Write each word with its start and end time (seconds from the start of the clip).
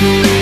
Believe 0.00 0.39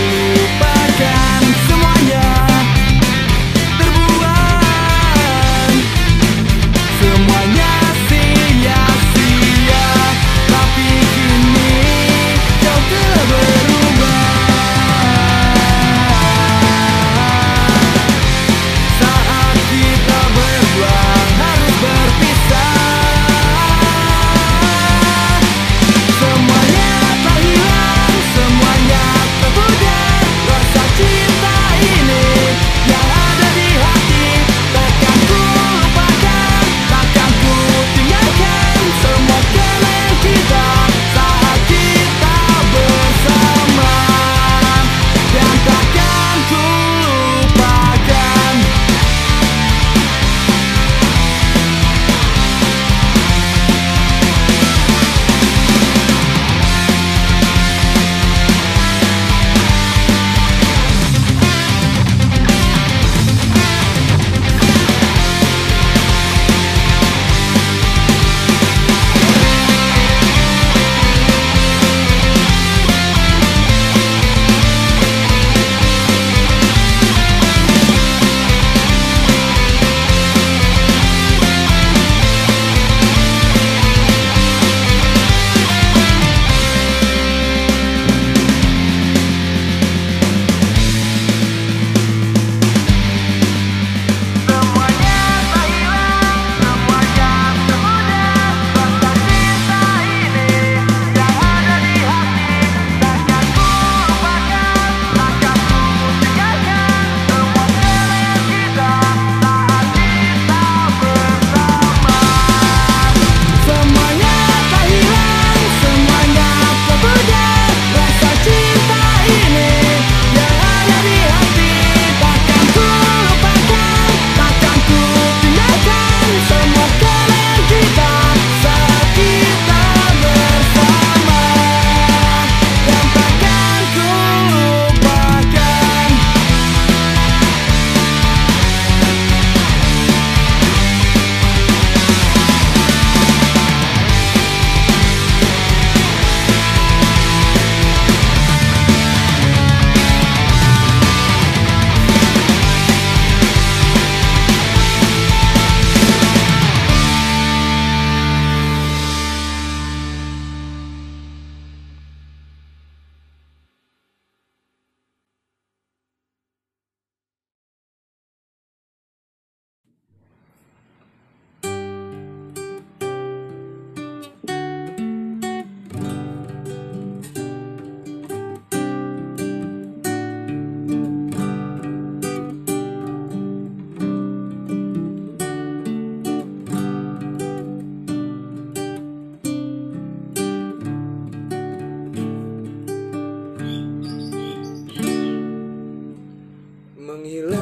menghilang 197.19 197.57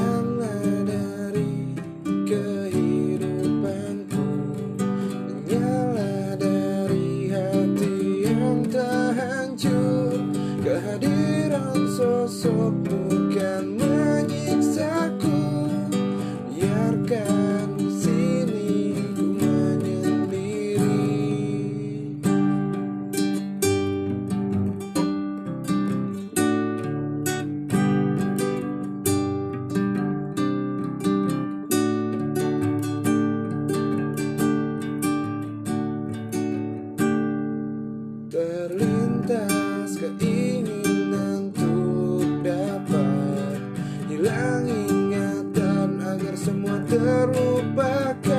semua 46.46 46.78
terlupakan 46.86 48.35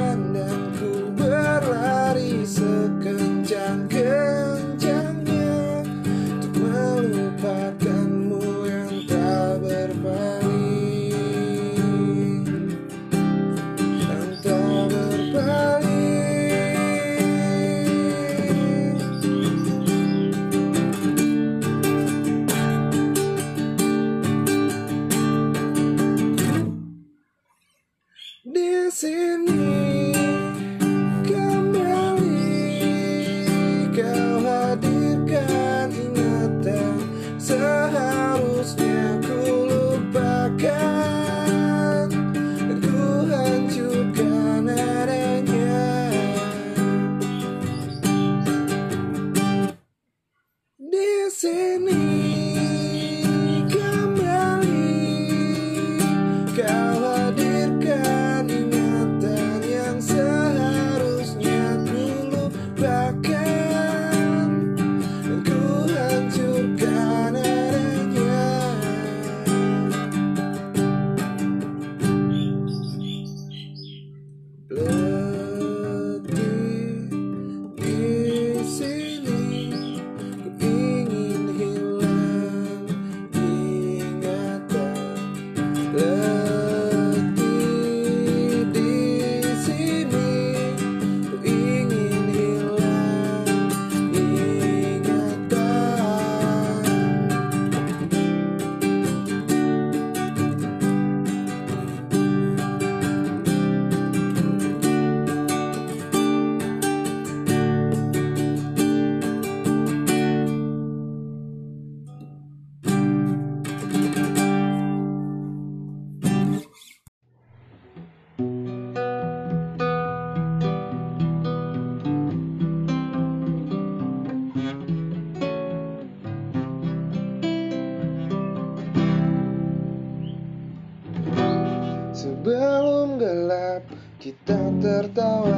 kita 134.28 134.60
tertawa 134.84 135.56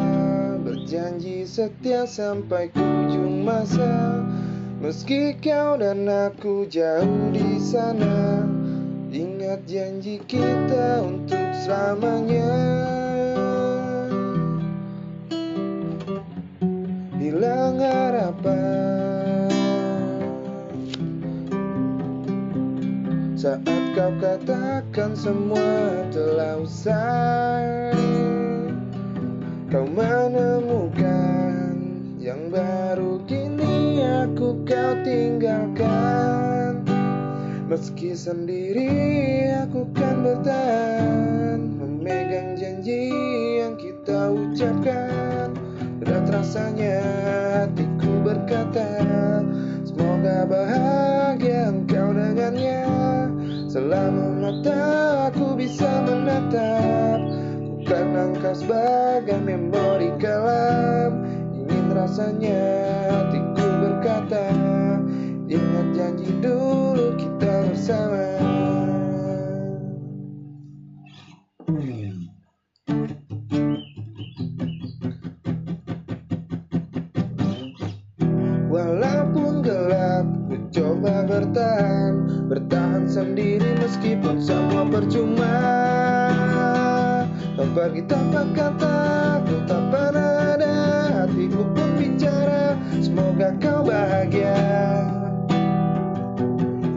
Berjanji 0.62 1.42
setia 1.42 2.06
sampai 2.06 2.70
ke 2.70 2.78
ujung 2.78 3.42
masa. 3.42 4.22
Meski 4.78 5.34
kau 5.42 5.74
dan 5.74 6.06
aku 6.06 6.70
jauh 6.70 7.34
di 7.34 7.58
sana 7.58 8.46
Ingat 9.10 9.66
janji 9.66 10.22
kita 10.30 11.02
untuk 11.02 11.50
selamanya. 11.66 12.54
Hilang 17.18 17.82
harapan 17.82 19.50
Saat 23.34 23.66
kau 23.98 24.14
katakan 24.22 25.18
semua 25.18 26.06
telah 26.14 26.62
usai 26.62 27.99
Kau 29.70 29.86
menemukan 29.86 31.78
yang 32.18 32.50
baru 32.50 33.22
kini 33.30 34.02
aku 34.02 34.66
kau 34.66 34.94
tinggalkan. 35.06 36.82
Meski 37.70 38.18
sendiri 38.18 38.90
aku 39.62 39.86
kan 39.94 40.26
bertahan 40.26 41.62
Memegang 41.78 42.58
janji 42.58 43.14
yang 43.62 43.78
kita 43.78 44.34
ucapkan. 44.34 45.54
Berat 46.02 46.26
rasanya 46.34 47.06
hatiku 47.62 48.26
berkata 48.26 49.06
Semoga 49.86 50.50
bahagia 50.50 51.70
engkau 51.70 52.10
dengannya. 52.10 52.90
Selama 53.70 54.34
mata 54.34 54.82
aku 55.30 55.54
bisa 55.54 56.02
menatap 56.10 57.09
Bukan 57.90 58.14
engkau 58.14 58.54
sebagai 58.54 59.42
memori 59.42 60.14
kelam. 60.22 61.26
Ingin 61.58 61.90
rasanya 61.90 62.59
pergi 87.74 88.02
tanpa 88.10 88.50
kata, 88.54 88.98
ku 89.46 89.56
tak 89.70 89.84
pernah 89.94 90.58
ada 90.58 90.76
Hatiku 91.22 91.64
pun 91.74 91.90
bicara, 91.98 92.74
semoga 93.02 93.54
kau 93.62 93.86
bahagia. 93.86 94.58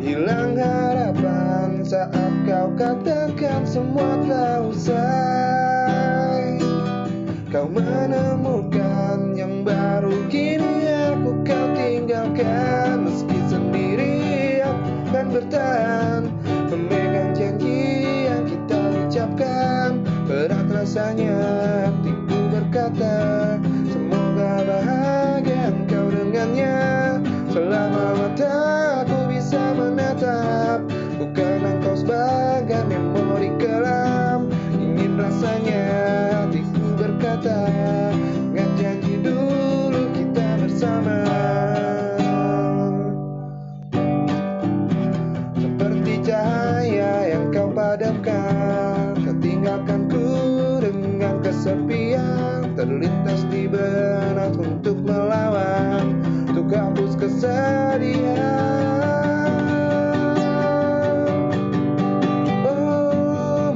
Hilang 0.01 0.57
harapan 0.57 1.85
saat 1.85 2.33
kau 2.49 2.73
katakan 2.77 3.63
semua 3.69 4.17
telah 4.25 4.61
usai 4.67 5.52
Berat 20.95 21.52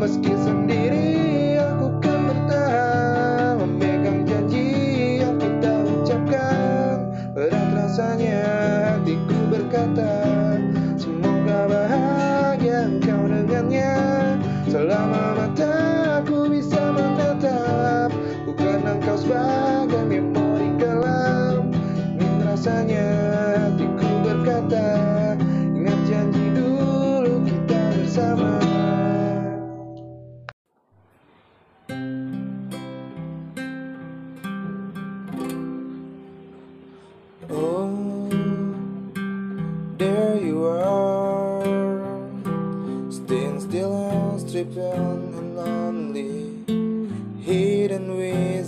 Oh, 0.07 0.09
meski 0.09 0.31
sendiri 0.39 0.86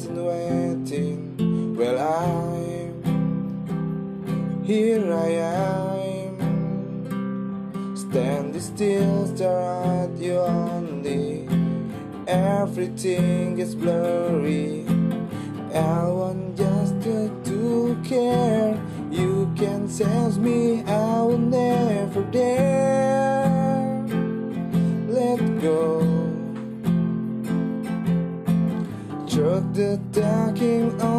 and 0.07 0.25
waiting. 0.25 1.75
Well, 1.76 1.99
I'm 1.99 3.02
here. 4.64 5.12
I 5.12 5.28
am 6.40 7.97
standing 7.97 8.61
still, 8.61 9.26
stare 9.35 10.05
at 10.05 10.17
you 10.19 10.38
only. 10.38 11.49
Everything 12.26 13.59
is 13.59 13.75
blurry. 13.75 14.85
I 15.75 16.05
want 16.05 16.57
just 16.57 17.00
to 17.02 17.28
care. 18.09 18.78
You 19.11 19.52
can 19.57 19.88
sense 19.88 20.37
me, 20.37 20.83
I 20.85 21.23
will 21.23 21.38
never 21.38 22.23
dare 22.25 24.05
let 25.09 25.61
go. 25.61 25.98
the 29.79 29.97
docking 30.11 31.01
on 31.01 31.18